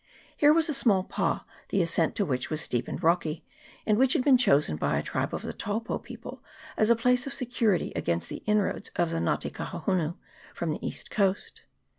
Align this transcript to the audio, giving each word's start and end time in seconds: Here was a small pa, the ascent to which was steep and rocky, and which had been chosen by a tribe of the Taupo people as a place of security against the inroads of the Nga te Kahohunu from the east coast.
Here 0.35 0.51
was 0.51 0.67
a 0.67 0.73
small 0.73 1.03
pa, 1.03 1.45
the 1.69 1.83
ascent 1.83 2.15
to 2.15 2.25
which 2.25 2.49
was 2.49 2.59
steep 2.61 2.87
and 2.87 3.03
rocky, 3.03 3.45
and 3.85 3.99
which 3.99 4.13
had 4.13 4.23
been 4.23 4.35
chosen 4.35 4.75
by 4.75 4.97
a 4.97 5.03
tribe 5.03 5.31
of 5.31 5.43
the 5.43 5.53
Taupo 5.53 5.99
people 5.99 6.41
as 6.75 6.89
a 6.89 6.95
place 6.95 7.27
of 7.27 7.35
security 7.35 7.93
against 7.95 8.27
the 8.27 8.41
inroads 8.47 8.89
of 8.95 9.11
the 9.11 9.19
Nga 9.19 9.37
te 9.41 9.49
Kahohunu 9.51 10.15
from 10.55 10.71
the 10.71 10.83
east 10.83 11.11
coast. 11.11 11.65